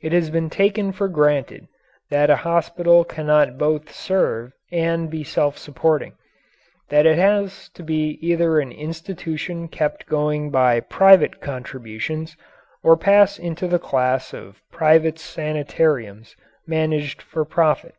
It 0.00 0.12
has 0.12 0.30
been 0.30 0.48
taken 0.48 0.92
for 0.92 1.08
granted 1.08 1.66
that 2.08 2.30
a 2.30 2.36
hospital 2.46 3.02
cannot 3.02 3.58
both 3.58 3.90
serve 3.92 4.52
and 4.70 5.10
be 5.10 5.24
self 5.24 5.58
supporting 5.58 6.12
that 6.88 7.04
it 7.04 7.18
has 7.18 7.68
to 7.70 7.82
be 7.82 8.16
either 8.22 8.60
an 8.60 8.70
institution 8.70 9.66
kept 9.66 10.06
going 10.06 10.50
by 10.52 10.78
private 10.78 11.40
contributions 11.40 12.36
or 12.84 12.96
pass 12.96 13.40
into 13.40 13.66
the 13.66 13.80
class 13.80 14.32
of 14.32 14.62
private 14.70 15.18
sanitariums 15.18 16.36
managed 16.64 17.20
for 17.20 17.44
profit. 17.44 17.96